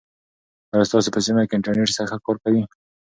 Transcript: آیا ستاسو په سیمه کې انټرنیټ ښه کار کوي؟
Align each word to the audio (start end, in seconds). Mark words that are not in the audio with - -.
آیا 0.73 0.87
ستاسو 0.89 1.09
په 1.15 1.19
سیمه 1.25 1.41
کې 1.47 1.55
انټرنیټ 1.55 1.89
ښه 2.09 2.17
کار 2.25 2.35
کوي؟ 2.43 2.61